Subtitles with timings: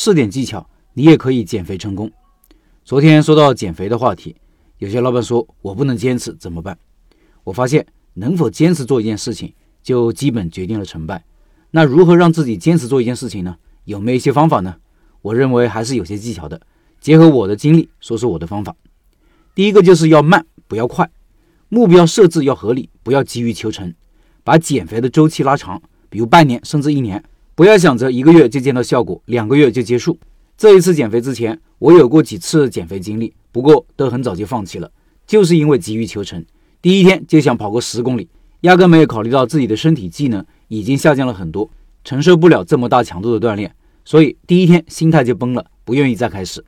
[0.00, 2.08] 四点技巧，你也可以减肥成功。
[2.84, 4.36] 昨天说到减肥的话题，
[4.78, 6.78] 有些老板说我不能坚持怎么办？
[7.42, 7.84] 我发现
[8.14, 11.24] 能否坚持做一件事情，就基本决定了成败。
[11.72, 13.56] 那如何让自己坚持做一件事情呢？
[13.86, 14.76] 有没有一些方法呢？
[15.20, 16.60] 我认为还是有些技巧的。
[17.00, 18.76] 结合我的经历，说说我的方法。
[19.52, 21.10] 第一个就是要慢，不要快。
[21.68, 23.92] 目标设置要合理，不要急于求成。
[24.44, 27.24] 把减肥的周期拉长，比如半年甚至一年。
[27.58, 30.16] 不要想着一个月就见到效果，两个月就结束。
[30.56, 34.88] 这一次减肥之前，我有过几次减肥经历，不过都很早就放弃了，
[35.26, 36.44] 就是因为急于求成。
[36.80, 38.28] 第一天就想跑个十公里，
[38.60, 41.68] 压根没有考虑到自己的身体机能已经下降了很多，
[42.04, 46.64] 承受不了这么大强度的锻炼，所以第一天心态就崩了，不愿意再开始。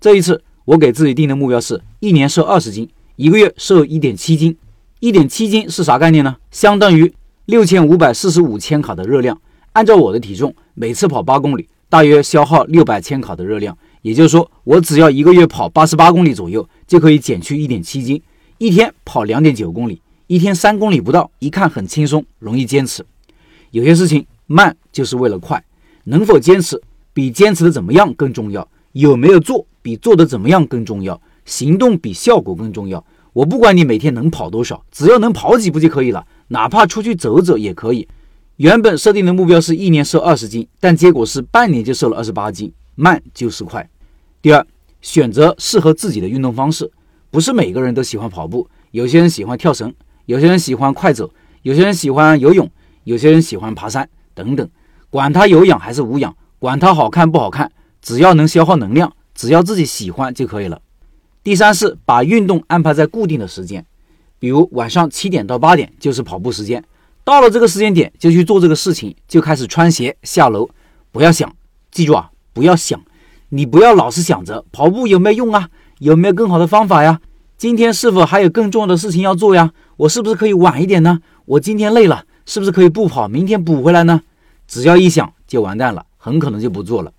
[0.00, 4.56] 这一次我给自己定的目标是一年瘦二十斤，一个月瘦一点七斤。
[4.98, 6.34] 一点七斤是啥概念呢？
[6.50, 9.40] 相当于六千五百四十五千卡的热量。
[9.74, 13.76] 按照我的体重，每次跑八公里，大约消耗六百千卡的热量。
[14.02, 18.22] 也就是说，我只要一个月跑八十八公里左右，就可以减去一点七斤。
[18.58, 23.04] 一天跑两点九公里，一天三公里不到，一看很轻松，容易坚持。
[23.72, 25.60] 有些事情慢就是为了快，
[26.04, 26.80] 能否坚持
[27.12, 28.66] 比坚持的怎么样更重要。
[28.92, 31.20] 有没有做比做的怎么样更重要。
[31.44, 33.04] 行动比效果更重要。
[33.32, 38.06] 我不管你每天能跑多少，只要能跑几步就可以了，哪怕出去走走也可以。
[38.56, 43.90] 原本设定的目标是一年瘦二十斤，但结果是半年就瘦了二十八斤，慢就是快。
[44.40, 44.64] 第二，
[45.00, 46.88] 选择适合自己的运动方式，
[47.32, 49.92] 不是每个人都喜欢跑步，有些人喜欢跳绳，
[50.26, 51.28] 有些人喜欢快走，
[51.62, 52.70] 有些人喜欢游泳，
[53.02, 54.68] 有些人喜欢爬山等等。
[55.10, 60.80] 管它有氧还是无氧，管它好看不好看，只要能消耗能量，只要自己喜欢就可以了。
[61.42, 63.84] 第三是把运动安排在固定的时间，
[64.38, 66.84] 比如晚上七点到八点就是跑步时间。
[67.24, 70.68] 到了这个时间点就去做这个事情，就开始穿鞋下楼，
[71.10, 71.50] 不要想，
[71.90, 73.02] 记住啊，不要想，
[73.48, 77.20] 你不要老是想着跑步有没有用啊，有没有更好的方法呀？
[77.56, 79.72] 今天是否还有更重要的事情要做呀？
[79.96, 81.20] 我是不是可以晚一点呢？
[81.46, 84.20] 我今天累了，是不是可以不跑，明天补回来呢？
[84.68, 87.10] 只要一想就完蛋了，很可能就不做了。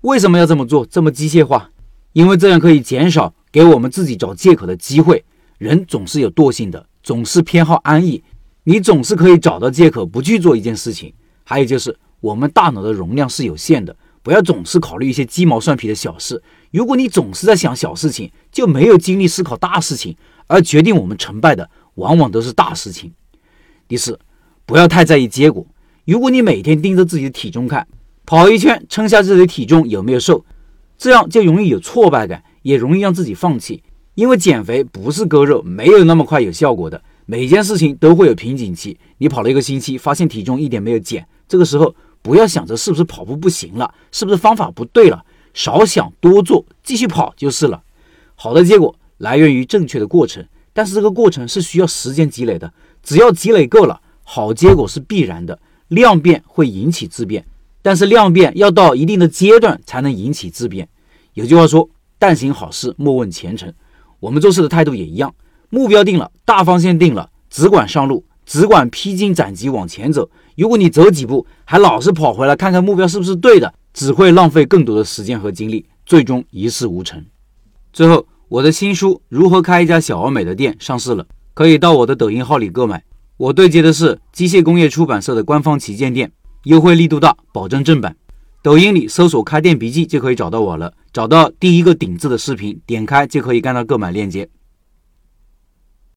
[0.00, 0.84] 为什么要这么做？
[0.86, 1.70] 这么机械化？
[2.14, 5.24] 因为这样可以减少给我们自己找借口的机会。
[5.58, 8.22] 人总是有惰性的，总是偏好安逸。
[8.64, 11.12] 你总是可以找到借口不去做一件事情。
[11.44, 16.40] 还有就是，我们大脑的容量是有限的，不要总是考虑一些鸡毛蒜皮的小事。
[16.70, 23.12] 如果你总是在想小事情，就没有精力思考大事情，而决定我们成败的往往都是大事情。
[23.88, 24.18] 第四，
[24.64, 25.66] 不要太在意结果。
[26.04, 27.86] 如果你每天盯着自己的体重看，
[28.24, 30.44] 跑一圈称下自己的体重有没有瘦，
[30.96, 33.82] 这样就容易有挫败感，也容易让自己放弃。
[34.14, 37.02] 因为减肥不是割肉，没有那么快有效果的。
[37.26, 45.24] 每件事情都会有瓶颈期，你跑了一个星期，发现体重一点没有减，这个时候不要想着是不是跑步不行了，是不是方法不对了，
[45.54, 47.82] 少想多做，继续跑就是了。
[48.34, 52.72] 好的结果来源于正确的过程，但是这个过程是需要时间积累的，
[53.02, 55.58] 只要积累够了，好结果是必然的。
[55.88, 57.44] 量变会引起质变，
[57.82, 60.88] 但是量变要到一定的阶段才能引起质变。
[61.34, 61.86] 有句话说，
[62.18, 63.70] 但行好事，莫问前程。
[64.18, 65.34] 我们做事的态度也一样。
[65.74, 70.28] 目标定了，大方向定了，只管上路，只管披荆斩棘往前走。
[70.54, 77.24] 如果你走几步还老是跑回来看看目标是不是对的，只会浪费更多的时间和精力，最终一事无成。
[77.90, 83.02] 最后，我的新书《如何开一家小而美的店》上市了，可以到我的抖音号里购买。
[83.38, 86.30] 我对接的是机械工业出版社的官方旗舰店，
[86.64, 88.14] 优惠力度大，保证正版。
[88.62, 94.46] 抖音里搜索“开店笔记”就可以找到我了，找到第一个顶字的视频，点开就可以看到购买链接。